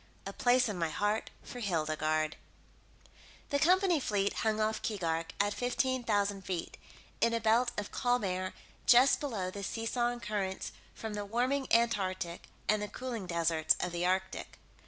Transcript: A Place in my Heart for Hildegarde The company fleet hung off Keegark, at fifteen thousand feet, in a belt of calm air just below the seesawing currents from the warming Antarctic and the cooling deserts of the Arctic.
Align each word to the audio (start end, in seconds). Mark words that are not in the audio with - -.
A 0.25 0.33
Place 0.33 0.67
in 0.67 0.79
my 0.79 0.89
Heart 0.89 1.29
for 1.43 1.59
Hildegarde 1.59 2.35
The 3.51 3.59
company 3.59 3.99
fleet 3.99 4.33
hung 4.37 4.59
off 4.59 4.81
Keegark, 4.81 5.29
at 5.39 5.53
fifteen 5.53 6.03
thousand 6.03 6.41
feet, 6.43 6.75
in 7.21 7.35
a 7.35 7.39
belt 7.39 7.69
of 7.77 7.91
calm 7.91 8.23
air 8.23 8.55
just 8.87 9.19
below 9.19 9.51
the 9.51 9.61
seesawing 9.61 10.19
currents 10.21 10.71
from 10.95 11.13
the 11.13 11.23
warming 11.23 11.71
Antarctic 11.71 12.45
and 12.67 12.81
the 12.81 12.87
cooling 12.87 13.27
deserts 13.27 13.75
of 13.79 13.91
the 13.91 14.03
Arctic. 14.03 14.57